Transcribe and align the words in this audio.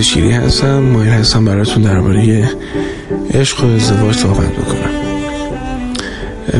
شیری 0.00 0.30
هستم. 0.32 0.78
مایل 0.78 1.12
هستم 1.12 1.44
براتون 1.44 1.82
درباره 1.82 2.50
عشق 3.34 3.64
و 3.64 3.66
ازدواج 3.66 4.16
صحبت 4.16 4.52
بکنم. 4.52 4.90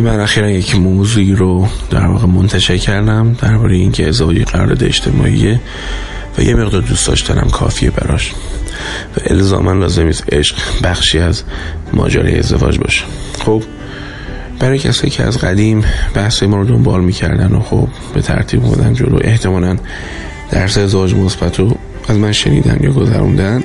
من 0.02 0.20
اخیرا 0.20 0.50
یک 0.50 0.76
موضوعی 0.76 1.34
رو 1.34 1.68
در 1.90 2.06
واقع 2.06 2.26
منتشر 2.26 2.76
کردم 2.76 3.36
درباره 3.42 3.76
اینکه 3.76 4.08
ازدواج 4.08 4.42
قرارداد 4.42 4.84
اجتماعیه 4.84 5.60
و 6.38 6.42
یه 6.42 6.54
مقدار 6.54 6.80
دوست 6.80 7.06
داشتنم 7.08 7.48
کافیه 7.50 7.90
براش. 7.90 8.32
و 9.16 9.20
الزاما 9.26 9.72
لازم 9.72 10.02
نیست 10.02 10.24
عشق 10.32 10.56
بخشی 10.82 11.18
از 11.18 11.42
ماجرای 11.92 12.38
ازدواج 12.38 12.78
باشه. 12.78 13.04
خب 13.44 13.62
برای 14.58 14.78
کسایی 14.78 15.10
که 15.10 15.22
از 15.22 15.38
قدیم 15.38 15.84
بحث 16.14 16.42
ما 16.42 16.56
رو 16.56 16.64
دنبال 16.64 17.00
می‌کردن 17.00 17.52
و 17.52 17.60
خب 17.60 17.88
به 18.14 18.22
ترتیب 18.22 18.62
بودن 18.62 18.94
جلو 18.94 19.18
احتمالا 19.20 19.76
درس 20.50 20.78
ازدواج 20.78 21.14
مثبت 21.14 21.58
رو 21.58 21.76
از 22.08 22.16
من 22.16 22.32
شنیدن 22.32 22.78
یا 22.80 22.92
گذروندن 22.92 23.64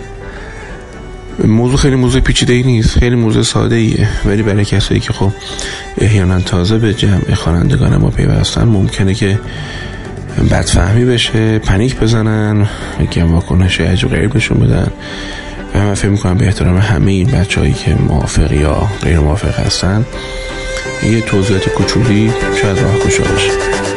موضوع 1.43 1.77
خیلی 1.77 1.95
موضوع 1.95 2.21
پیچیده 2.21 2.53
ای 2.53 2.63
نیست 2.63 2.99
خیلی 2.99 3.15
موضوع 3.15 3.43
ساده 3.43 3.75
ایه 3.75 4.07
ولی 4.25 4.43
برای 4.43 4.65
کسایی 4.65 4.99
که 4.99 5.13
خب 5.13 5.31
احیانا 5.97 6.39
تازه 6.39 6.77
به 6.77 6.93
جمع 6.93 7.33
خوانندگان 7.33 7.97
ما 7.97 8.09
پیوستن 8.09 8.63
ممکنه 8.63 9.13
که 9.13 9.39
بدفهمی 10.51 11.05
بشه 11.05 11.59
پنیک 11.59 11.99
بزنن 11.99 12.67
یکم 12.99 13.33
واکنش 13.33 13.81
عجب 13.81 14.09
غیر 14.09 14.27
بشون 14.27 14.59
بدن. 14.59 14.91
و 15.76 15.79
من 15.79 15.93
فکر 15.93 16.09
می‌کنم 16.09 16.37
به 16.37 16.45
احترام 16.45 16.77
همه 16.77 17.11
این 17.11 17.27
بچه 17.27 17.59
هایی 17.59 17.73
که 17.73 17.95
موافق 17.95 18.51
یا 18.51 18.87
غیر 19.03 19.20
موافق 19.20 19.59
هستن 19.59 20.05
یه 21.03 21.21
توضیحات 21.21 21.70
کوچولی 21.70 22.31
شاید 22.61 22.79
راه 22.79 22.99
کشا 22.99 23.23
باشه. 23.23 23.90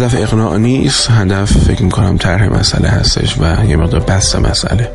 هدف 0.00 0.14
اقناع 0.14 0.56
نیست. 0.56 1.10
هدف 1.10 1.52
فکر 1.52 1.82
می‌کنم 1.82 2.16
طرح 2.16 2.48
مسئله 2.48 2.88
هستش 2.88 3.38
و 3.38 3.64
یه 3.68 3.76
مقدار 3.76 4.00
بست 4.00 4.36
مسئله. 4.36 4.90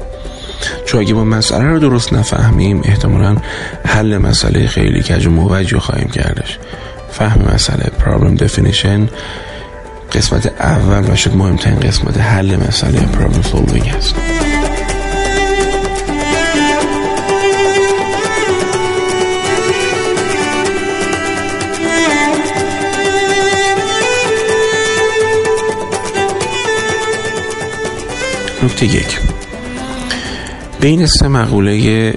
چون 0.85 1.01
اگه 1.01 1.13
ما 1.13 1.23
مسئله 1.23 1.63
رو 1.63 1.79
درست 1.79 2.13
نفهمیم 2.13 2.81
احتمالا 2.85 3.37
حل 3.85 4.17
مسئله 4.17 4.67
خیلی 4.67 5.03
کج 5.03 5.27
و 5.27 5.31
موجه 5.31 5.79
خواهیم 5.79 6.07
کردش. 6.07 6.57
فهم 7.11 7.53
مسئله 7.53 7.91
problem 7.99 8.41
definition 8.41 9.09
قسمت 10.11 10.53
اول 10.59 11.11
و 11.11 11.15
شد 11.15 11.35
مهمترین 11.35 11.79
قسمت 11.79 12.17
حل 12.17 12.55
مسئله 12.67 12.99
problem 12.99 13.45
solving 13.45 13.87
هست. 13.87 14.15
نکته 28.65 28.85
یک. 28.85 29.19
بین 30.81 31.05
سه 31.05 31.27
مقوله 31.27 32.13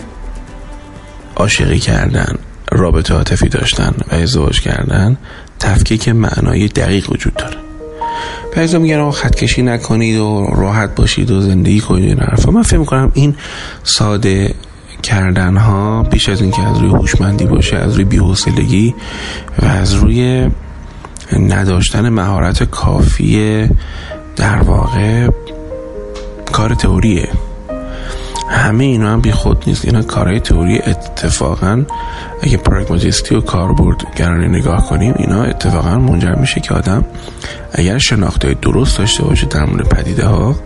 عاشقی 1.36 1.78
کردن 1.78 2.34
رابطه 2.72 3.14
عاطفی 3.14 3.48
داشتن 3.48 3.94
و 3.98 4.14
ازدواج 4.14 4.60
کردن 4.60 5.16
تفکیک 5.58 6.08
معنای 6.08 6.68
دقیق 6.68 7.10
وجود 7.10 7.34
داره. 7.34 7.56
بعضی 8.56 8.78
میگن 8.78 8.98
آقا 8.98 9.10
خط 9.10 9.58
نکنید 9.58 10.18
و 10.18 10.46
راحت 10.56 10.94
باشید 10.94 11.30
و 11.30 11.40
زندگی 11.40 11.80
کنید 11.80 12.04
این 12.04 12.18
حرفا. 12.18 12.50
من 12.50 12.62
فکر 12.62 12.78
می‌کنم 12.78 13.12
این 13.14 13.34
ساده 13.84 14.54
کردن 15.02 15.56
ها 15.56 16.02
بیش 16.02 16.28
از 16.28 16.40
اینکه 16.40 16.62
از 16.62 16.78
روی 16.78 16.90
هوشمندی 16.90 17.44
باشه 17.44 17.76
از 17.76 17.94
روی 17.94 18.04
بی‌حوصلگی 18.04 18.94
و 19.62 19.66
از 19.66 19.94
روی 19.94 20.50
نداشتن 21.32 22.08
مهارت 22.08 22.62
کافی 22.62 23.68
در 24.36 24.62
واقع 24.62 25.28
کار 26.52 26.74
تئوریه. 26.74 27.28
همه 28.50 28.84
اینا 28.84 29.12
هم 29.12 29.20
بی 29.20 29.32
خود 29.32 29.64
نیست. 29.66 29.84
اینا 29.84 30.02
کارهای 30.02 30.40
تئوری 30.40 30.78
اتفاقا 30.78 31.84
اگه 32.42 32.56
پراگماتیستی 32.56 33.34
و 33.34 33.40
کاربرد 33.40 33.96
گرانه 34.16 34.48
نگاه 34.48 34.86
کنیم 34.88 35.14
اینا 35.18 35.42
اتفاقا 35.42 35.98
منجر 35.98 36.34
میشه 36.34 36.60
که 36.60 36.74
آدم 36.74 37.04
اگر 37.72 37.98
شناخته 37.98 38.54
درست 38.54 38.98
داشته 38.98 39.24
باشه 39.24 39.46
در 39.46 39.64
مورد 39.64 39.88
پدیده 39.88 40.26
ها 40.26 40.56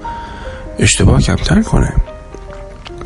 اشتباه 0.79 1.21
کمتر 1.21 1.63
کنه. 1.63 1.93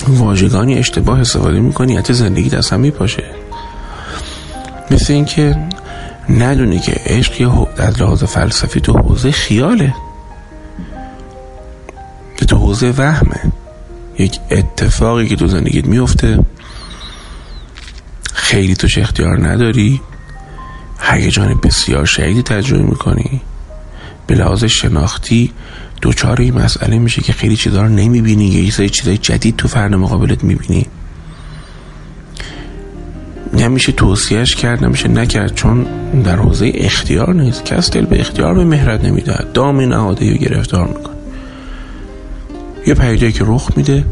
واژگانی 0.09 0.75
اشتباه 0.75 1.21
استفاده 1.21 1.61
می‌کنی 1.61 1.97
حتی 1.97 2.13
زندگی 2.13 2.49
دست 2.49 2.73
هم 2.73 2.81
میپاشه. 2.81 3.25
مثل 4.91 5.13
اینکه 5.13 5.57
ندونی 6.29 6.79
که 6.79 7.01
عشق 7.07 7.41
یه 7.41 7.51
از 7.77 8.03
لحاظ 8.03 8.25
فلسفی 8.25 8.81
تو 8.81 8.99
حوزه 8.99 9.31
خیاله. 9.31 9.95
که 12.47 12.51
تو 12.51 12.59
حوزه 12.59 12.91
وهمه. 12.91 13.53
یک 14.19 14.39
اتفاقی 14.51 15.29
که 15.29 15.37
تو 15.37 15.47
زندگیت 15.47 15.87
میفته. 15.87 16.39
خیلی 18.33 18.75
توش 18.75 18.99
اختیار 18.99 19.49
نداری. 19.49 20.01
هیجان 21.01 21.61
بسیار 21.63 22.05
شدیدی 22.05 22.43
تجربه 22.43 22.83
می‌کنی. 22.83 23.41
به 24.27 24.35
لحاظ 24.35 24.65
شناختی 24.65 25.53
دوچار 26.03 26.41
این 26.41 26.55
مسئله 26.55 26.99
میشه 26.99 27.23
که 27.23 27.33
خیلی 27.33 27.57
چیزا 27.57 27.83
رو 27.83 27.89
نمی‌بینی. 27.89 28.47
یا 28.47 28.65
یه 28.65 28.71
سری 28.71 28.91
چیزای 28.91 29.19
جدید 29.19 29.57
تو 29.57 29.69
فرد 29.69 29.95
مقابلت 29.95 30.45
می‌بینی. 30.45 30.87
نمیشه 33.53 33.93
توصیهش 33.93 34.55
کرد 34.55 34.85
نمیشه 34.85 35.09
نکرد 35.09 35.55
چون 35.55 35.87
در 36.25 36.37
حوزه 36.37 36.73
اختیار 36.75 37.35
نیست. 37.35 37.65
کس 37.65 37.91
دل 37.91 38.05
به 38.05 38.21
اختیار 38.21 38.55
به 38.55 38.65
مهرت 38.65 39.05
نمیده 39.05 39.39
دام 39.55 39.81
یا 39.81 40.15
گرفتار 40.15 40.87
می‌کنه. 40.87 41.16
یه 42.87 42.95
پیدایی 42.95 43.33
که 43.33 43.45
رخ 43.47 43.71
میده 43.77 44.05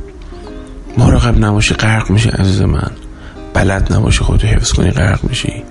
مراقب 0.98 1.44
نباشی 1.44 1.74
غرق 1.74 2.10
میشه 2.10 2.30
عزیز 2.30 2.62
من. 2.62 2.90
بلد 3.54 3.92
نباشی 3.92 4.18
خودتو 4.24 4.46
حفظ 4.46 4.72
کنی 4.72 4.90
غرق 4.90 5.24
میشی. 5.24 5.62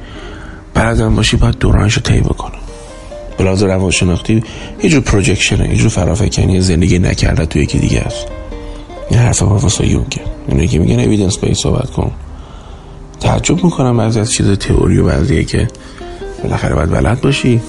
بلدم 0.74 1.16
باشی 1.16 1.38
باید 1.38 1.58
دورانشو 1.58 2.02
طی 2.02 2.22
بکنه 2.22 2.56
بلاز 3.38 3.64
روانشناختی 3.64 4.44
یه 4.84 4.90
جور 4.90 5.02
پروژکشنه 5.02 5.69
یه 5.69 5.75
جور 5.75 5.90
فرافکنی 5.90 6.62
زندگی 6.62 7.00
نکرده 7.00 7.46
تو 7.46 7.59
یکی 7.59 7.80
دیگه 7.80 8.00
است. 8.00 8.28
این 9.09 9.20
حرف 9.20 9.44
پروفسور 9.44 9.88
یونگه. 9.88 10.22
اینو 10.47 10.66
که 10.66 10.80
میگن 10.80 11.00
evidence 11.00 11.38
base 11.38 11.53
صحبت 11.53 11.90
کن. 11.90 12.12
تعجب 13.20 13.64
می‌کنم 13.64 13.97
بعضی 13.97 14.20
از 14.20 14.31
چیز 14.31 14.52
تئوری 14.52 14.97
و 14.97 15.06
بعضیه 15.06 15.44
که 15.44 15.68
بالاخره 16.44 16.75
باید 16.75 16.90
بلد 16.90 17.22
باشی. 17.22 17.62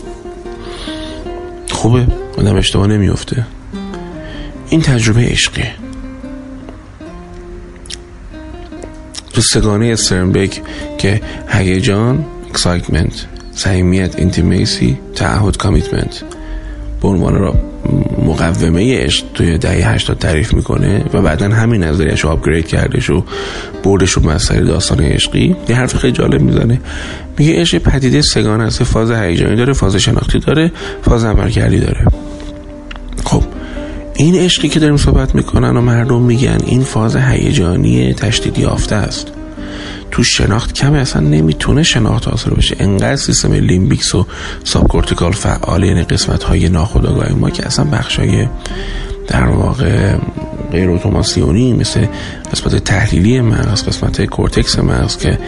خوبه. 1.71 2.06
آدم 2.39 2.56
اشتباه 2.56 2.87
نمیفته 2.87 3.47
این 4.74 4.82
تجربه 4.82 5.20
عشقه 5.20 5.70
تو 9.32 9.41
سه‌گانه 9.41 9.86
استرنبرگ 9.86 10.60
که 10.98 11.21
هیجان 11.48 12.24
excitement 12.51 13.27
صمیمیت 13.53 14.18
intimacy 14.18 14.98
تعهد 15.15 15.56
commitment 15.56 16.22
به 17.03 17.09
عنوان 17.09 17.34
را 17.34 17.54
مقومه 18.26 18.98
عشق 18.98 19.24
توی 19.34 19.59
دهه 19.59 19.92
80 19.92 20.18
تعریف 20.18 20.54
می‌کنه 20.54 21.04
و 21.12 21.22
بعدا 21.22 21.48
همین 21.48 21.84
نظریش 21.84 22.20
رو 22.20 22.30
upgrade 22.30 22.66
کردش 22.66 23.10
و 23.10 23.24
بردش 23.82 24.10
رو 24.10 24.30
مسئله 24.30 24.65
داستان 24.65 25.00
عشقی. 25.00 25.56
یه 25.68 25.77
حرف 25.77 25.97
خیلی 25.97 26.12
جالب 26.12 26.41
می‌زنه. 26.41 26.80
میگه 27.38 27.60
عشق 27.60 27.78
پدیده 27.78 28.22
سه‌گانه 28.22 28.65
است. 28.65 28.84
فاز 28.84 29.10
هیجانی 29.10 29.56
داره 29.56 29.72
فاز 29.72 29.97
شناختی 29.97 30.38
داره 30.38 30.72
فاز 31.03 31.24
عملکردی 31.24 31.80
داره. 31.80 32.06
این 34.16 34.34
عشقی 34.34 34.69
که 34.69 34.81
داریم 34.81 34.97
صحبت 34.97 35.34
می‌کنن 35.34 35.77
و 35.77 35.81
مردم 35.81 36.22
میگن 36.22 36.59
این 36.66 36.83
فاز 36.83 37.16
هیجانی 37.16 38.15
تشدید 38.15 38.59
یافته 38.59 38.95
است. 38.95 39.27
تو 40.11 40.22
شناخت 40.22 40.72
کمی 40.72 40.99
اصلا 40.99 41.22
نمی‌تونه 41.22 41.83
شناخت 41.83 42.28
حاصل 42.28 42.51
بشه. 42.51 42.77
انقدر 42.78 43.16
سیستم 43.16 43.53
limbic 43.53 44.15
و 44.15 44.27
subcortical 44.65 45.33
فعال 45.33 45.84
یعنی 45.84 46.03
قسمت 46.03 46.43
های 46.43 46.69
ناخودآگاه 46.69 47.33
ما 47.33 47.51
که 47.51 47.66
اصلا 47.66 47.84
بخش 47.84 48.19
های 48.19 48.49
در 49.28 49.45
واقع 49.45 50.16
غیر 50.72 50.91
اتوماسیونی 50.91 51.72
مثل 51.72 52.07
قسمت 52.53 52.77
تحلیلی 52.77 53.41
مغز 53.41 53.84
قسمت 53.84 54.25
کورتکس 54.25 54.78
مغز 54.78 55.16
که 55.16 55.39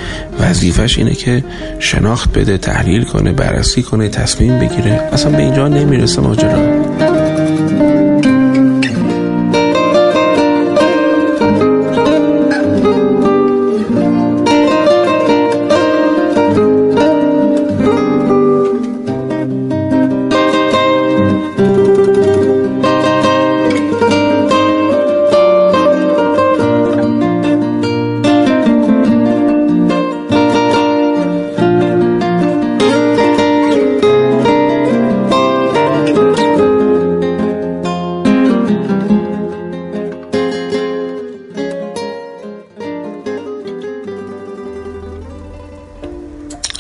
وظیفش 0.40 0.98
اینه 0.98 1.14
که 1.14 1.44
شناخت 1.78 2.38
بده 2.38 2.58
تحلیل 2.58 3.04
کنه 3.04 3.32
بررسی 3.32 3.82
کنه 3.82 4.08
تصمیم 4.08 4.58
بگیره. 4.58 5.08
اصلا 5.12 5.32
به 5.32 5.42
اینجا 5.42 5.68
نمی‌رسه 5.68 6.20
ماجرا. 6.20 7.25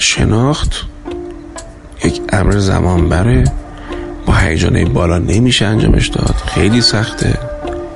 شناخت 0.06 0.84
یک 2.04 2.20
امر 2.32 2.58
زمان 2.58 3.08
بره. 3.08 3.44
با 4.26 4.34
هیجان 4.34 4.84
بالا 4.84 5.18
نمیشه 5.18 5.66
انجامش 5.66 6.08
داد. 6.08 6.34
خیلی 6.46 6.80
سخته. 6.80 7.38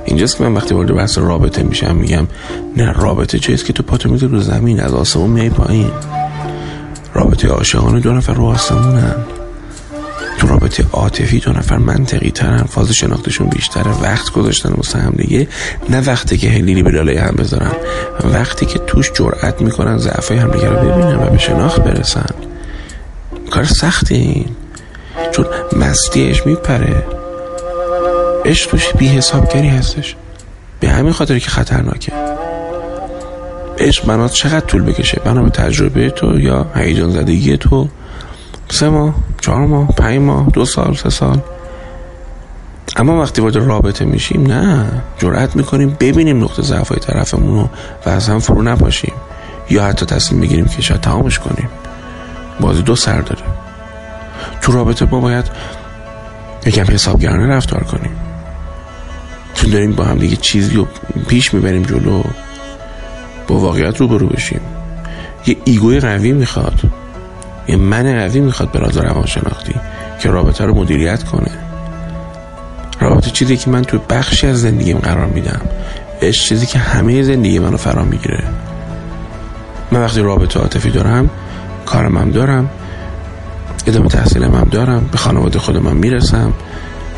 اینجاست 0.05 0.37
که 0.37 0.43
من 0.43 0.53
وقتی 0.53 0.73
وارد 0.73 0.95
بحث 0.95 1.17
رابطه 1.17 1.63
میشم 1.63 1.95
میگم 1.95 2.27
نه 2.77 2.91
رابطه 2.91 3.39
چیست 3.39 3.65
که 3.65 3.73
تو 3.73 3.83
پاتو 3.83 4.09
می‌ذاری 4.09 4.33
رو 4.33 4.39
زمین؟ 4.39 4.79
از 4.79 4.93
آسمون 4.93 5.29
میای 5.29 5.49
پایین. 5.49 5.91
رابطه 7.13 7.47
عاشقانه 7.47 7.99
دو 7.99 8.13
نفر 8.13 8.33
رو 8.33 8.45
آسمونن. 8.45 9.15
رابطه 10.71 10.97
عاطفی 10.97 11.39
دو 11.39 11.51
نفر 11.51 11.77
منطقی 11.77 12.31
ترن 12.31 12.63
فاز 12.63 12.91
شناختشون 12.91 13.49
بیشتره 13.49 14.01
وقت 14.01 14.31
گذاشتن 14.31 14.73
واسه 14.73 14.99
هم 14.99 15.13
دیگه. 15.17 15.47
نه 15.89 16.01
وقتی 16.01 16.37
که 16.37 16.49
هلیلی 16.49 16.83
به 16.83 16.91
لاله 16.91 17.21
هم 17.21 17.35
بذارن. 17.35 17.71
وقتی 18.23 18.65
که 18.65 18.79
توش 18.79 19.11
جرأت 19.13 19.61
می‌کنن 19.61 19.97
ضعفای 19.97 20.37
هم 20.37 20.51
دیگه 20.51 20.69
رو 20.69 20.75
ببینن 20.75 21.15
و 21.15 21.29
به 21.29 21.37
شناخت 21.37 21.79
برسن. 21.81 22.29
کار 23.51 23.63
سختی 23.63 24.15
این. 24.15 24.45
چون 25.31 25.45
مستیش 25.75 26.45
میپره. 26.45 27.03
عشق 28.45 28.69
توش 28.69 28.93
بی 28.93 29.07
حسابگری 29.07 29.67
هستش. 29.67 30.15
به 30.79 30.89
همین 30.89 31.13
خاطر 31.13 31.39
که 31.39 31.49
خطرناکه. 31.49 32.11
عشق 33.79 34.05
بنا 34.05 34.27
چقدر 34.27 34.59
طول 34.59 34.81
بکشه؟ 34.83 35.21
بنا 35.25 35.43
به 35.43 35.49
تجربه 35.49 36.09
تو 36.09 36.39
یا 36.39 36.71
هیجان 36.75 37.09
زدگی 37.09 37.57
تو؟ 37.57 37.87
سه 38.71 38.89
ماه 38.89 39.13
چهار 39.41 39.65
ماه 39.65 39.87
پنج 39.87 40.19
ماه 40.19 40.47
دو 40.53 40.65
سال 40.65 40.95
سه 40.95 41.09
سال. 41.09 41.39
اما 42.95 43.21
وقتی 43.21 43.41
وارد 43.41 43.55
رابطه 43.55 44.05
میشیم 44.05 44.47
نه 44.47 44.91
جرأت 45.17 45.55
می‌کنیم 45.55 45.97
ببینیم 45.99 46.43
نقطه 46.43 46.61
ضعفای 46.61 46.99
طرفمون 46.99 47.53
رو 47.53 47.69
و 48.05 48.09
از 48.09 48.29
هم 48.29 48.39
فرو 48.39 48.61
نپاشیم. 48.61 49.13
یا 49.69 49.83
حتی 49.83 50.05
تصمیم 50.05 50.41
بگیریم 50.41 50.65
که 50.65 50.81
شاید 50.81 51.01
تمامش 51.01 51.39
کنیم. 51.39 51.69
بازی 52.59 52.81
دو 52.81 52.95
سر 52.95 53.21
داره. 53.21 53.41
تو 54.61 54.71
رابطه 54.71 55.05
ما 55.05 55.19
باید 55.19 55.45
یکم 56.65 56.93
حسابگرانه 56.93 57.55
رفتار 57.55 57.83
کنیم. 57.83 58.11
چون 59.53 59.69
داریم 59.69 59.91
با 59.91 60.03
هم 60.03 60.17
دیگه 60.17 60.35
چیزی 60.35 60.75
رو 60.75 60.87
پیش 61.27 61.53
می‌بریم 61.53 61.83
جلو. 61.83 62.23
با 63.47 63.55
واقعیت 63.55 63.97
روبرو 63.97 64.27
بشیم. 64.27 64.61
یه 65.47 65.57
ایگوی 65.65 65.99
قوی 65.99 66.31
می‌خواد. 66.31 66.79
یه 67.67 67.75
من 67.75 68.03
قوی 68.27 68.39
می‌خواد 68.39 68.71
به 68.71 68.79
راز 68.79 68.97
روانشناختی 68.97 69.75
که 70.19 70.29
رابطه 70.29 70.65
رو 70.65 70.75
مدیریت 70.75 71.23
کنه. 71.23 71.51
رابطه 72.99 73.31
چیزی 73.31 73.57
که 73.57 73.69
من 73.69 73.81
تو 73.81 73.99
بخشی 74.09 74.47
از 74.47 74.61
زندگیم 74.61 74.97
قرار 74.97 75.25
میدم. 75.25 75.61
عشق 76.21 76.47
چیزی 76.47 76.65
که 76.65 76.79
همه 76.79 77.23
زندگی 77.23 77.59
منو 77.59 77.77
فرا 77.77 78.03
می‌گیره. 78.03 78.43
من 79.91 80.01
وقتی 80.01 80.21
رابطه 80.21 80.59
عاطفی 80.59 80.89
دارم 80.89 81.29
کارم 81.85 82.17
هم 82.17 82.31
دارم 82.31 82.69
ادامه 83.87 84.07
تحصیلم 84.07 84.55
هم 84.55 84.67
دارم 84.71 85.09
به 85.11 85.17
خانواده 85.17 85.59
خودم 85.59 85.87
هم 85.87 85.97
می‌رسم 85.97 86.53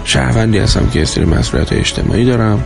شهروندی 0.04 0.58
هستم 0.58 0.90
که 0.90 1.02
استری 1.02 1.26
مسئولیت 1.26 1.74
اجتماعی 1.74 2.26
دارم. 2.26 2.64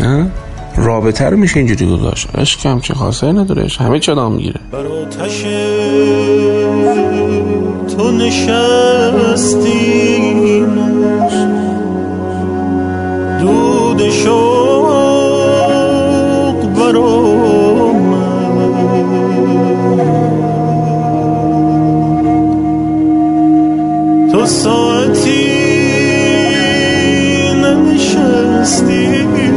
نه؟ 0.00 0.30
رابطه 0.76 1.24
رو 1.24 1.36
میشه 1.36 1.56
اینجوری 1.56 1.86
گذاشت. 1.86 2.28
عشق 2.38 2.66
هم 2.66 2.80
چه 2.80 2.94
خاصه 2.94 3.32
نداره. 3.32 3.66
همه 3.78 3.98
چه 3.98 4.14
دام 4.14 4.32
می‌گیره. 4.32 4.60
بر 4.72 4.86
آتش 4.86 5.42
تو 7.96 8.10
نشستیم 8.10 9.52
دود 13.40 14.10
شوق 14.10 14.72
بر 16.76 16.92
تو 24.32 24.46
ساعتی 24.46 25.46
ننشستی. 27.62 29.51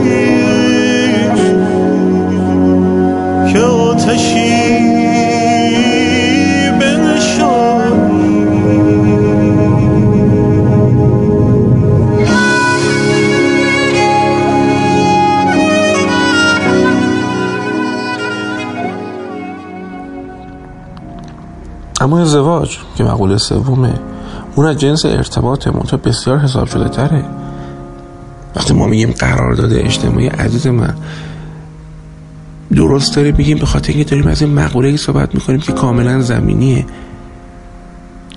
که 22.95 23.03
مقوله 23.03 23.37
سومه. 23.37 23.93
اون 24.55 24.65
از 24.65 24.77
جنس 24.77 25.05
ارتباط 25.05 25.67
منتها 25.67 25.97
بسیار 25.97 26.37
حساب 26.37 26.67
شده 26.67 26.89
تره. 26.89 27.25
وقتی 28.55 28.73
ما 28.73 28.87
میگیم 28.87 29.11
قرارداد 29.11 29.73
اجتماعی 29.73 30.27
عزیز 30.27 30.67
من 30.67 30.93
درست 32.75 33.15
داره 33.15 33.31
میگیم 33.31 33.57
به 33.57 33.65
خاطر 33.65 33.93
اینکه 33.93 34.09
داریم 34.09 34.27
از 34.27 34.41
این 34.41 34.53
مقوله 34.53 34.97
صحبت 34.97 35.35
می‌کنیم 35.35 35.59
که 35.59 35.71
کاملا 35.71 36.21
زمینیه. 36.21 36.85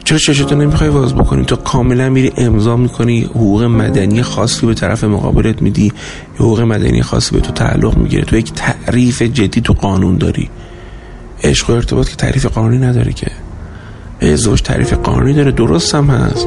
چرا 0.04 0.18
چشتو 0.18 0.54
نمی‌خوای 0.54 0.90
باز 0.90 1.14
بکنی؟ 1.14 1.44
تو 1.44 1.56
کاملا 1.56 2.08
میری 2.08 2.32
امضا 2.36 2.76
می‌کنی 2.76 3.20
حقوق 3.20 3.62
مدنی 3.62 4.22
خاصی 4.22 4.66
به 4.66 4.74
طرف 4.74 5.04
مقابلت 5.04 5.62
میدی 5.62 5.92
حقوق 6.36 6.60
مدنی 6.60 7.02
خاصی 7.02 7.34
به 7.34 7.40
تو 7.40 7.52
تعلق 7.52 7.96
می‌گیره. 7.96 8.24
تو 8.24 8.36
یک 8.36 8.52
تعریف 8.52 9.22
جدی 9.22 9.60
تو 9.60 9.72
قانون 9.72 10.16
داری. 10.16 10.50
عشق 11.44 11.70
و 11.70 11.72
ارتباط 11.72 12.08
که 12.08 12.16
تعریف 12.16 12.46
قانونی 12.46 12.78
نداره 12.78 13.12
که. 13.12 13.30
ازدواج 14.20 14.62
تعریف 14.62 14.92
قانونی 14.92 15.32
داره 15.32 15.50
درست 15.50 15.94
هم 15.94 16.06
هست. 16.06 16.46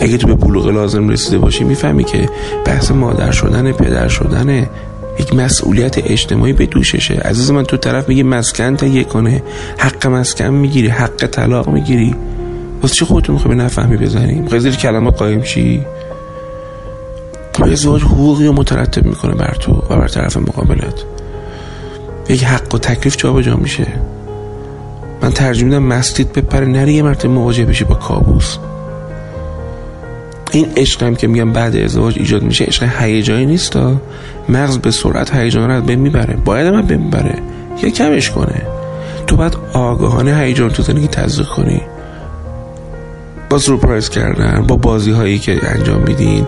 اگه 0.00 0.16
تو 0.16 0.26
به 0.26 0.34
بلوغ 0.34 0.66
لازم 0.66 1.08
رسیده 1.08 1.38
باشی 1.38 1.64
می‌فهمی 1.64 2.04
که 2.04 2.28
بحث 2.64 2.90
مادر 2.90 3.30
شدن 3.30 3.72
پدر 3.72 4.08
شدن 4.08 4.68
یک 5.18 5.34
مسئولیت 5.34 5.98
اجتماعی 5.98 6.52
به 6.52 6.66
دوششه. 6.66 7.14
عزیز 7.14 7.50
من 7.50 7.64
تو 7.64 7.76
طرف 7.76 8.08
میگه 8.08 8.22
مسکن 8.22 8.76
تهیه 8.76 9.04
کنه 9.04 9.42
حق 9.78 10.06
مسکن 10.06 10.48
می‌گیری 10.48 10.88
حق 10.88 11.26
طلاق 11.26 11.68
می‌گیری. 11.68 12.14
واسه 12.82 12.94
چی 12.94 13.04
خودتون 13.04 13.34
می‌خوای 13.34 13.54
نفهمی 13.54 13.96
بزنی؟ 13.96 14.34
می‌خوای 14.34 14.60
زیر 14.60 14.76
کلمه 14.76 15.10
قایم 15.10 15.42
شی؟ 15.42 15.84
ازدواج 17.62 18.02
حقوقی 18.02 18.46
رو 18.46 18.52
مترتب 18.52 19.04
می‌کنه 19.06 19.34
بر 19.34 19.56
تو 19.60 19.72
و 19.72 19.96
بر 19.96 20.08
طرف 20.08 20.36
مقابلت. 20.36 21.04
یک 22.28 22.44
حق 22.44 22.74
و 22.74 22.78
تکلیف 22.78 23.16
جابجا 23.16 23.56
میشه. 23.56 23.86
من 25.22 25.30
ترجیح 25.30 25.64
میدم 25.64 25.82
مسجد 25.82 26.32
بپره 26.32 26.66
نری 26.66 26.92
یه 26.92 27.02
مرتبه 27.02 27.28
مواجه 27.28 27.64
بشی 27.64 27.84
با 27.84 27.94
کابوس. 27.94 28.56
این 30.52 30.66
عشق 30.76 31.02
هم 31.02 31.16
که 31.16 31.26
میگم 31.26 31.52
بعد 31.52 31.76
ازدواج 31.76 32.18
ایجاد 32.18 32.42
میشه 32.42 32.64
عشق 32.64 32.88
هیجانی 32.98 33.46
نیست 33.46 33.78
مغز 34.48 34.78
به 34.78 34.90
سرعت 34.90 35.34
هیجان 35.34 35.70
رو 35.70 35.82
به 35.82 35.96
می‌بره. 35.96 36.36
باید 36.44 36.66
هم 36.66 36.82
به 36.82 36.96
می‌بره 36.96 37.34
یا 37.82 37.90
کمش 37.90 38.30
کنه. 38.30 38.62
تو 39.26 39.36
باید 39.36 39.56
آگاهانه 39.72 40.36
هیجان 40.36 40.70
تو 40.70 40.82
زندگی 40.82 41.08
تزریق 41.08 41.48
کنی. 41.48 41.80
با 43.50 43.58
سورپرایز 43.58 44.08
کردن 44.08 44.64
با 44.68 44.76
بازی 44.76 45.10
هایی 45.10 45.38
که 45.38 45.58
انجام 45.62 46.02
میدین 46.02 46.46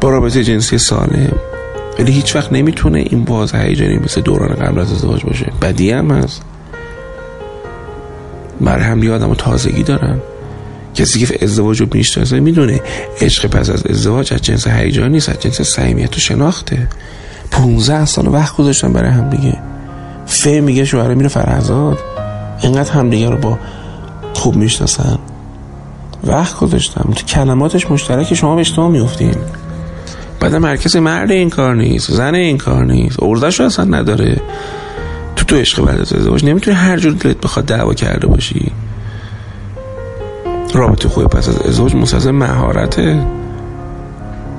با 0.00 0.10
رابطه 0.10 0.44
جنسی 0.44 0.78
سالم. 0.78 1.32
ولی 1.98 2.12
هیچ 2.12 2.36
وقت 2.36 2.52
نمی‌تونه 2.52 2.98
این 2.98 3.24
باز 3.24 3.54
هیجانی 3.54 3.98
مثل 3.98 4.20
دوران 4.20 4.54
قبل 4.54 4.80
از 4.80 4.92
ازدواج 4.92 5.24
باشه. 5.24 5.52
بدی 5.62 5.90
هم 5.90 6.10
هست. 6.10 6.42
برای 8.62 8.84
هم 8.84 9.12
آدم 9.12 9.30
و 9.30 9.34
تازگی 9.34 9.82
دارن. 9.82 10.18
کسی 10.94 11.26
که 11.26 11.44
ازدواج 11.44 11.80
رو 11.80 11.86
می‌شناسه 11.94 12.40
می‌دونه. 12.40 12.80
عشق 13.20 13.46
پس 13.46 13.70
از 13.70 13.86
ازدواج 13.86 14.34
از 14.34 14.42
جنس 14.42 14.66
هیجان 14.66 15.12
نیست 15.12 15.28
از 15.28 15.40
جنس 15.40 15.60
صمیمیت 15.60 16.16
و 16.16 16.20
شناخته. 16.20 16.88
15 17.50 18.04
سال 18.04 18.28
وقت 18.28 18.56
گذاشتن 18.56 18.92
برای 18.92 19.10
هم 19.10 19.30
دیگه. 19.30 19.58
فه 20.26 20.60
میگه 20.60 20.84
شوهر 20.84 21.14
میره 21.14 21.28
فرزاد 21.28 21.98
اینقدر 22.62 22.92
همدیگه 22.92 23.30
رو 23.30 23.36
با 23.36 23.58
خوب 24.34 24.56
می‌شناسن. 24.56 25.18
وقت 26.24 26.56
گذاشتم. 26.56 27.12
تو 27.16 27.26
کلماتش 27.26 27.90
مشترک 27.90 28.34
شما 28.34 28.54
به 28.54 28.60
اشتباه 28.60 28.90
میفتین 28.90 29.34
بعد 30.40 30.54
مرکز 30.54 30.96
مرد 30.96 31.30
این 31.30 31.50
کار 31.50 31.74
نیست 31.74 32.12
زن 32.12 32.34
این 32.34 32.58
کار 32.58 32.84
نیست. 32.84 33.22
ارزش 33.22 33.60
اصلا 33.60 33.84
نداره. 33.84 34.40
تو 35.52 35.58
عشق 35.58 35.84
بعد 35.84 36.00
از 36.00 36.12
ازدواج 36.12 36.44
نمی‌تونی 36.44 36.76
هر 36.76 36.96
جور 36.96 37.12
دلت 37.12 37.40
بخواد 37.40 37.66
دعوا 37.66 37.94
کرده 37.94 38.26
باشی. 38.26 38.72
رابطه 40.74 41.08
خوب 41.08 41.24
پس 41.24 41.48
از 41.48 41.62
ازدواج 41.62 41.94
مستلزم 41.94 42.30
مهارته 42.30 43.26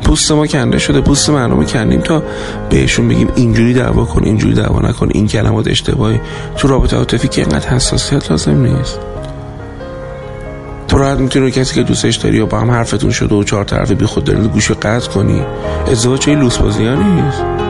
پوست 0.03 0.31
ما 0.31 0.47
کنده 0.47 0.79
شده 0.79 1.01
پوست 1.01 1.29
مردم 1.29 1.65
کندیم 1.65 2.01
تا 2.01 2.23
بهشون 2.69 3.07
بگیم 3.07 3.29
اینجوری 3.35 3.73
دعوا 3.73 4.05
کن 4.05 4.23
اینجوری 4.23 4.53
دعوا 4.53 4.79
نکن 4.79 5.09
این 5.11 5.27
کلمات 5.27 5.67
اشتباهی. 5.67 6.19
تو 6.57 6.67
رابطه 6.67 6.97
عاطفی 6.97 7.27
که 7.27 7.41
اینقدر 7.41 7.69
حساسیت 7.69 8.31
لازم 8.31 8.65
نیست. 8.65 8.99
تو 10.87 10.97
راحت 10.97 11.19
می‌تونی 11.19 11.51
کسی 11.51 11.75
که 11.75 11.83
دوستش 11.83 12.15
داری 12.15 12.39
و 12.39 12.45
با 12.45 12.59
هم 12.59 12.71
حرفتون 12.71 13.11
شده 13.11 13.35
و 13.35 13.43
چهار 13.43 13.63
طرفه 13.63 13.95
بی 13.95 14.05
خود 14.05 14.23
دارید 14.23 14.51
گوشو 14.51 14.73
قطع 14.73 15.11
کنی. 15.11 15.41
ازدواج 15.91 16.19
چه 16.19 16.35
لوس 16.35 16.57
بازی 16.57 16.83
نیست. 16.83 17.62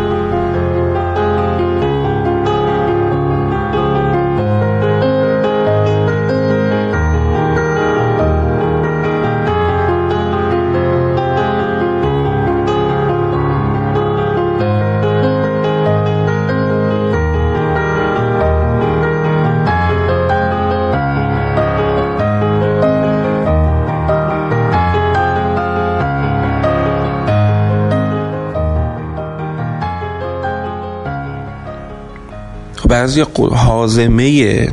بعضی 33.04 33.24
حازمه 33.52 34.68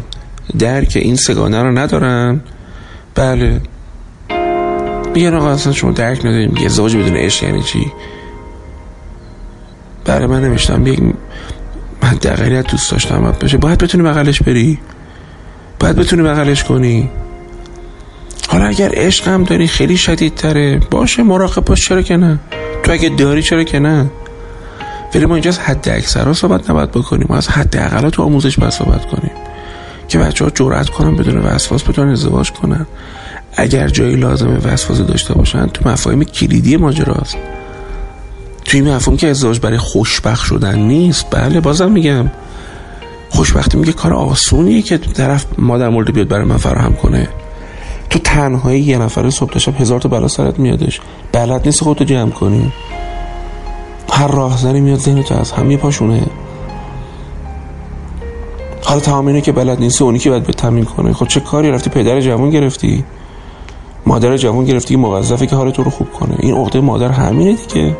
درک 0.58 0.92
این 0.96 1.16
سگانه 1.16 1.62
رو 1.62 1.78
ندارن. 1.78 2.40
بله. 3.14 3.60
میگن 5.14 5.34
آقا 5.34 5.50
اصلا 5.50 5.72
شما 5.72 5.90
درک 5.90 6.18
نداریم. 6.18 6.50
میگه 6.52 6.66
ازدواج 6.66 6.96
بدون 6.96 7.16
عشق 7.16 7.44
یعنی 7.44 7.62
چی؟ 7.62 7.92
بله 10.04 10.26
من 10.26 10.44
نمیشتم 10.44 10.86
یک 10.86 11.00
من 12.02 12.14
دقیقیت 12.22 12.66
دوست 12.66 12.90
داشتم. 12.92 13.20
باید 13.20 13.38
بشه. 13.38 13.56
باید 13.56 13.78
بتونی 13.78 14.04
بغلش 14.04 14.42
بری. 14.42 14.78
باید 15.80 15.96
بتونی 15.96 16.22
بغلش 16.22 16.64
کنی. 16.64 17.10
حالا 18.48 18.64
اگر 18.64 18.90
عشق 18.94 19.28
هم 19.28 19.44
داری 19.44 19.66
خیلی 19.66 19.96
شدید 19.96 20.34
تره 20.34 20.80
باشه 20.90 21.22
مراقب 21.22 21.64
باش 21.64 21.88
چرا 21.88 22.02
که 22.02 22.16
نه؟ 22.16 22.38
تو 22.82 22.92
اگه 22.92 23.08
داری 23.08 23.42
چرا 23.42 23.64
که 23.64 23.78
نه؟ 23.78 24.10
ولی 25.14 25.26
ما 25.26 25.34
اینجا 25.34 25.48
از 25.48 25.58
حد 25.58 25.88
اکثر 25.88 26.24
ها 26.24 26.32
صحبت 26.32 26.70
نباید 26.70 26.90
بکنیم. 26.90 27.26
ما 27.30 27.36
از 27.36 27.48
حد 27.48 27.76
اقلا 27.76 28.10
تو 28.10 28.22
آموزش 28.22 28.58
باید 28.58 28.72
صحبت 28.72 29.06
کنیم. 29.06 29.32
که 30.08 30.18
بچه 30.18 30.44
ها 30.44 30.50
جرأت 30.50 30.90
کنن 30.90 31.16
بدون 31.16 31.38
وسواس 31.38 31.82
بتونن 31.82 32.12
ازدواج 32.12 32.50
کنن. 32.50 32.86
اگر 33.56 33.88
جایی 33.88 34.16
لازمه 34.16 34.58
وسواس 34.58 34.98
داشته 34.98 35.34
باشن 35.34 35.66
تو 35.66 35.88
مفاهیم 35.88 36.24
کلیدی 36.24 36.76
ماجراست. 36.76 37.36
توی 38.64 38.80
این 38.80 38.94
مفهوم 38.94 39.16
که 39.16 39.28
ازدواج 39.28 39.60
برای 39.60 39.78
خوشبخت 39.78 40.44
شدن 40.44 40.78
نیست 40.78 41.26
بله 41.30 41.60
بازم 41.60 41.92
میگم. 41.92 42.30
خوشبختی 43.30 43.78
میگه 43.78 43.92
کار 43.92 44.14
آسونیه 44.14 44.82
که 44.82 44.98
طرف 44.98 45.46
مادر 45.58 45.88
مورد 45.88 46.12
بیاد 46.12 46.28
برای 46.28 46.44
من 46.44 46.56
فراهم 46.56 46.94
کنه. 46.94 47.28
تو 48.10 48.18
تنهایی 48.18 48.82
یه 48.82 48.98
نفر 48.98 49.30
صبح 49.30 49.52
تا 49.52 49.58
شب 49.58 49.80
هزار 49.80 50.00
تا 50.00 50.08
بلا 50.08 50.28
سرت 50.28 50.58
میادش. 50.58 51.00
بلد 51.32 51.62
نیست 51.66 51.82
خودتو 51.82 52.04
جمع 52.04 52.30
کنی. 52.30 52.72
هر 54.20 54.26
راهزنی 54.26 54.80
میاد 54.80 54.98
ذهن 54.98 55.22
تو 55.22 55.34
از 55.34 55.52
همه 55.52 55.76
پاشونه. 55.76 56.26
حالا 58.84 59.00
تمام 59.00 59.26
اینه 59.26 59.40
که 59.40 59.52
بلد 59.52 59.80
نیست 59.80 60.02
اونی 60.02 60.18
که 60.18 60.30
باید 60.30 60.44
به 60.44 60.52
تمرین 60.52 60.84
کنه. 60.84 61.12
خب 61.12 61.26
چه 61.26 61.40
کاری؟ 61.40 61.70
رفتی 61.70 61.90
پدر 61.90 62.20
جوان 62.20 62.50
گرفتی. 62.50 63.04
مادر 64.06 64.36
جوان 64.36 64.64
گرفتی 64.64 64.96
موظفه 64.96 65.46
که 65.46 65.56
حال 65.56 65.70
تو 65.70 65.82
رو 65.82 65.90
خوب 65.90 66.12
کنه. 66.12 66.36
این 66.38 66.54
عقده 66.54 66.80
مادر 66.80 67.08
همینه 67.08 67.52
دیگه. 67.52 67.96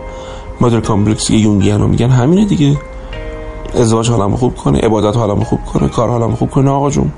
mother 0.61 0.81
complex 0.81 1.31
یونگیانو 1.31 1.89
میگن 1.89 2.11
همینه 2.11 2.45
دیگه. 2.45 2.79
ازدواج 3.75 4.11
حالمو 4.11 4.37
خوب 4.37 4.57
کنه 4.57 4.79
عبادت 4.79 5.17
حالمو 5.17 5.45
خوب 5.45 5.65
کنه 5.65 5.89
کار 5.89 6.09
حالمو 6.09 6.37
خوب 6.37 6.51
کنه. 6.51 6.71
آقا 6.71 6.91
جون 6.91 7.13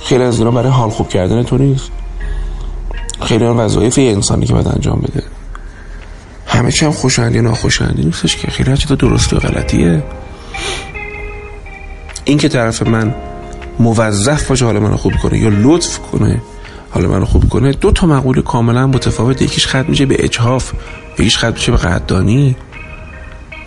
خیلی 0.00 0.24
از 0.24 0.38
اینا 0.38 0.50
برای 0.50 0.72
حال 0.72 0.90
خوب 0.90 1.08
کردن 1.08 1.42
تو 1.42 1.58
نیست. 1.58 1.90
خیلی 3.20 3.44
از 3.44 3.56
وظایف 3.56 3.98
انسانی 3.98 4.46
که 4.46 4.52
باید 4.52 4.68
انجام 4.68 5.00
بده. 5.00 5.39
همه 6.60 6.72
چی 6.72 6.84
هم 6.84 6.92
خوشایندی 6.92 7.36
یا 7.36 7.42
ناخوشایندی 7.42 8.04
نیستش 8.04 8.36
که. 8.36 8.50
خیلی 8.50 8.70
از 8.70 8.86
درستی 8.86 9.36
و 9.36 9.38
غلطیه. 9.38 10.02
این 12.24 12.38
که 12.38 12.48
طرف 12.48 12.82
من 12.82 13.14
موظف 13.78 14.48
باشه 14.48 14.64
حال 14.64 14.78
منو 14.78 14.96
خوب 14.96 15.12
کنه 15.22 15.38
یا 15.38 15.48
لطف 15.48 15.98
کنه 15.98 16.42
حال 16.90 17.06
منو 17.06 17.24
خوب 17.24 17.48
کنه 17.48 17.72
دو 17.72 17.92
تا 17.92 18.06
مقوله 18.06 18.42
کاملا 18.42 18.86
متفاوت 18.86 19.42
یکیش 19.42 19.66
ختم 19.66 19.84
میشه 19.88 20.06
به 20.06 20.24
اجحاف 20.24 20.72
یکیش 21.18 21.38
ختم 21.38 21.52
میشه 21.52 21.72
به 21.72 21.78
قدردانی. 21.78 22.56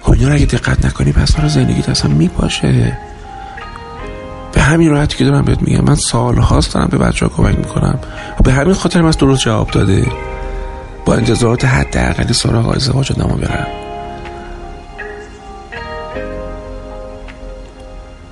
خب 0.01 0.11
اینا 0.11 0.31
اگه 0.31 0.45
دقت 0.45 0.85
نکنی 0.85 1.11
پس 1.11 1.35
برای 1.35 1.49
زندگیت 1.49 1.89
اصلا 1.89 2.11
میپاشه. 2.11 2.97
به 4.53 4.61
همین 4.61 4.89
راحتی 4.89 5.17
که 5.17 5.25
دارم 5.25 5.45
بهت 5.45 5.61
میگم 5.61 5.83
من 5.83 5.95
سال 5.95 6.37
هاست 6.37 6.73
دارم 6.73 6.87
به 6.87 6.97
بچه 6.97 7.25
ها 7.25 7.31
کمک 7.37 7.57
می‌کنم. 7.57 7.99
به 8.43 8.53
همین 8.53 8.73
خاطر 8.73 9.01
من 9.01 9.11
درست 9.11 9.41
جواب 9.41 9.71
داده. 9.71 10.11
با 11.05 11.15
انتظارات 11.15 11.65
حد 11.65 11.97
اقلی 11.97 12.33
سراغ 12.33 12.75
ازدواج 12.75 13.11
آدمو 13.11 13.35
برم. 13.35 13.67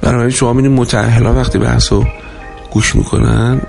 برای 0.02 0.32
شما 0.32 0.54
می‌بینید 0.54 0.80
متأهلا 0.80 1.34
وقتی 1.34 1.60
بحثو 1.60 2.06
گوش 2.72 2.96
می‌کنن 2.96 3.62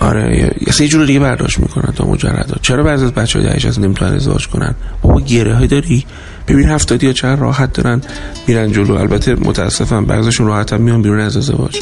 آره 0.00 0.54
یه 0.80 0.88
جور 0.88 1.06
دیگه 1.06 1.20
برداشت 1.20 1.58
می‌کنن 1.58 1.92
تا 1.92 2.04
مجرد 2.04 2.58
چرا 2.62 2.82
بعضی 2.82 3.04
از 3.04 3.12
بچه 3.12 3.38
های 3.38 3.48
دهش 3.48 3.66
از 3.66 3.80
نمی‌تونن 3.80 4.14
ازدواج 4.14 4.48
کنن؟ 4.48 4.74
بابا 5.02 5.20
گره 5.20 5.54
های 5.54 5.66
داری؟ 5.66 6.06
ببین 6.48 6.68
هفتادی 6.68 7.06
ها 7.06 7.12
چند 7.12 7.40
راحت 7.40 7.72
دارن 7.72 8.00
میرن 8.46 8.72
جلو. 8.72 8.94
البته 8.94 9.34
متاسفم 9.34 10.04
بعضشون 10.04 10.46
راحت 10.46 10.72
هم 10.72 10.80
میان 10.80 11.02
بیرون 11.02 11.20
از 11.20 11.36
ازدواج. 11.36 11.80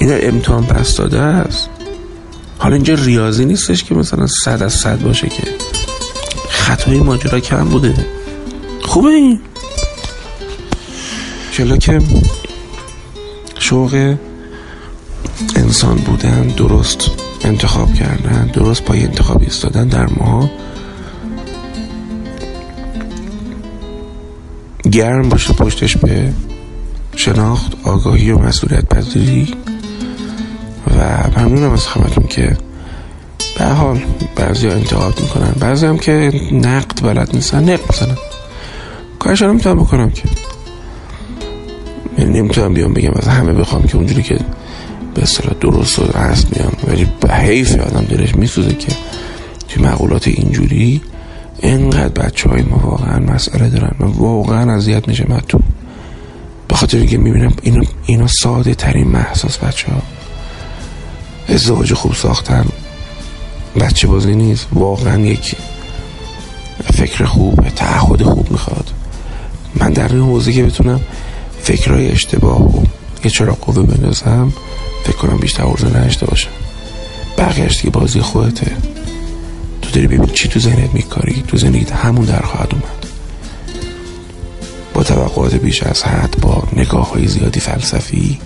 اینا 0.00 0.14
امتحان 0.14 0.64
پس 0.64 0.96
داده 0.96 1.20
است. 1.20 1.70
حالا 2.58 2.74
اینجا 2.74 2.94
ریاضی 2.94 3.44
نیستش 3.44 3.84
که 3.84 3.94
مثلا 3.94 4.26
صد 4.26 4.62
از 4.62 4.72
صد 4.72 5.02
باشه 5.02 5.28
که. 5.28 5.42
خطای 6.48 6.98
ماجرا 6.98 7.40
کم 7.40 7.64
بوده. 7.64 8.06
خوبه 8.82 9.08
این. 9.08 9.40
که 11.80 12.00
شوق 13.58 14.16
انسان 15.56 15.96
بودن 15.96 16.42
درست 16.42 17.10
انتخاب 17.44 17.94
کردن 17.94 18.46
درست 18.46 18.82
پای 18.82 19.02
انتخاب 19.02 19.42
ایستادن 19.42 19.88
در 19.88 20.06
ما 20.06 20.50
گرم 24.92 25.28
باشه 25.28 25.52
پشتش 25.52 25.96
به 25.96 26.32
شناخت 27.16 27.72
آگاهی 27.84 28.30
و 28.30 28.38
مسئولیت 28.38 28.88
پذیری. 28.88 29.54
و 30.98 31.30
ممنونم 31.40 31.72
از 31.72 31.86
همتون 31.86 32.26
که 32.26 32.56
به 33.58 33.64
حال 33.64 34.00
بعضی 34.36 34.68
ها 34.68 34.74
انتقاد 34.74 35.20
می‌کنن. 35.20 35.50
بعضی 35.60 35.86
هم 35.86 35.98
که 35.98 36.32
نقد 36.52 37.02
بلد 37.02 37.30
نیستن 37.34 37.62
نقد 37.62 37.90
می‌زنن. 37.90 38.18
کارش 39.18 39.42
نمی‌تونم 39.42 39.78
بکنم 39.78 40.10
که. 40.10 40.22
یعنی 42.18 42.38
نمی‌تونم 42.38 42.74
بیام 42.74 42.94
بگم 42.94 43.12
از 43.16 43.28
همه 43.28 43.52
بخوام 43.52 43.82
که 43.82 43.96
اونجوری 43.96 44.22
که 44.22 44.38
به 45.14 45.22
اصطلاح 45.22 45.54
درست 45.60 45.98
و 45.98 46.18
هست 46.18 46.56
میام. 46.56 46.72
ولی 46.88 47.08
به 47.20 47.34
حیف 47.34 47.80
آدم 47.80 48.04
دلش 48.04 48.34
میسوزه 48.34 48.74
که 48.74 48.92
توی 49.68 49.82
مقولات 49.82 50.28
اینجوری 50.28 51.00
انقدر 51.62 52.08
بچه 52.08 52.48
های 52.48 52.62
ما 52.62 52.78
واقعا 52.78 53.18
مسئله 53.18 53.68
دارن 53.68 53.94
من 53.98 54.06
واقعا 54.06 54.74
اذیت 54.74 55.08
میشه 55.08 55.26
من 55.28 55.40
تو 55.48 55.60
به 56.68 56.74
خاطر 56.74 57.04
که 57.04 57.18
می‌بینم 57.18 57.52
اینا, 57.62 57.82
اینا 58.06 58.26
ساده 58.26 58.74
ترین 58.74 59.08
محساس 59.08 59.58
بچه 59.58 59.92
ها 59.92 60.02
ازدواج 61.48 61.94
خوب 61.94 62.14
ساختن. 62.14 62.66
بچه 63.80 64.06
بازی 64.06 64.34
نیست. 64.34 64.66
واقعا 64.72 65.20
یک 65.20 65.56
فکر 66.92 67.24
خوب 67.24 67.68
تعهد 67.68 68.22
خوب 68.22 68.50
می‌خواد. 68.50 68.90
من 69.74 69.92
در 69.92 70.08
این 70.08 70.22
حوزه 70.22 70.52
که 70.52 70.62
بتونم 70.64 71.00
فکرهای 71.62 72.10
اشتباه 72.10 72.62
و 72.62 72.84
یه 73.24 73.30
چرا 73.30 73.54
قوه 73.54 73.82
بندازم 73.82 74.52
فکر 75.04 75.16
کنم 75.16 75.36
بیشتر 75.36 75.62
عرضه 75.62 75.98
نشته 75.98 76.26
باشم. 76.26 76.50
بقیهش 77.38 77.76
دیگه 77.76 77.90
بازی 77.90 78.20
خودته. 78.20 78.76
تو 79.82 79.90
داری 79.90 80.06
ببین 80.06 80.26
چی 80.26 80.48
تو 80.48 80.60
ذهنت 80.60 80.94
میکاری. 80.94 81.44
تو 81.48 81.56
زندگیت 81.56 81.92
همون 81.92 82.24
در 82.24 82.42
خواهد 82.42 82.68
اومد. 82.72 83.06
با 84.94 85.02
توقعات 85.02 85.54
بیش 85.54 85.82
از 85.82 86.02
حد 86.02 86.36
با 86.40 86.62
نگاه 86.72 87.10
های 87.10 87.26
زیادی 87.26 87.60
فلسفی 87.60 88.38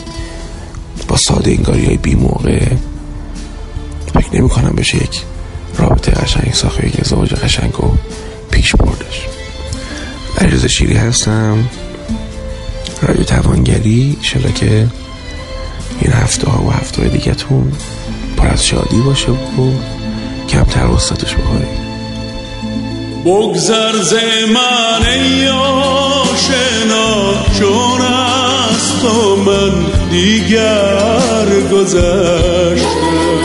با 1.08 1.16
ساده 1.16 1.50
انگاری 1.50 1.86
های 1.86 1.96
بی 1.96 2.14
موقع 2.14 2.66
فکر 4.14 4.36
نمی 4.36 4.48
کنم 4.48 4.72
بشه 4.76 4.96
یک 4.96 5.22
رابطه 5.78 6.12
قشنگ 6.12 6.52
ساخت 6.54 6.84
یک 6.84 7.00
ازدواج 7.00 7.34
قشنگ 7.34 7.84
و 7.84 7.96
پیش 8.50 8.76
بردش. 8.76 9.26
علیرضا 10.38 10.68
شیری 10.68 10.94
هستم. 10.94 11.68
رادیو 13.02 13.24
توانگری 13.24 14.16
شلا 14.22 14.50
که 14.50 14.88
این 16.00 16.12
هفته 16.12 16.50
ها 16.50 16.64
و 16.64 16.70
هفته 16.70 17.02
های 17.02 17.10
دیگه 17.10 17.34
تون 17.34 17.72
پر 18.36 18.46
از 18.46 18.66
شادی 18.66 19.00
باشه 19.00 19.30
و 19.30 19.72
کمتر 20.48 20.86
وسطش 20.86 21.34
بکنید 21.34 21.82
بگذر 23.24 24.02
ز 24.02 24.12
ای 24.12 25.48
آشنا 25.48 27.34
چون 27.58 28.00
از 28.00 29.00
تو 29.02 29.36
من 29.36 29.86
دیگر 30.10 31.46
گذشتم 31.72 33.41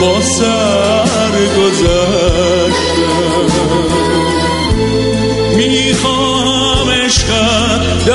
با 0.00 0.20
سر 0.20 1.34
گذشتم. 1.58 3.08
می‌خوام 5.56 6.90
عشقت 6.90 8.08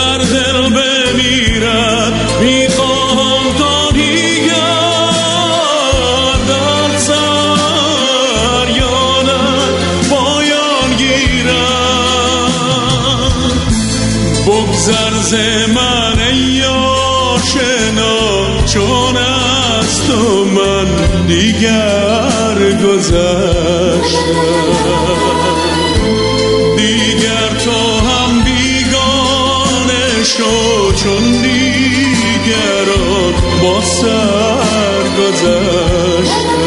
چون 31.03 31.23
دیگران 31.41 33.33
با 33.61 33.81
سر 33.81 35.03
گذشتم 35.17 36.63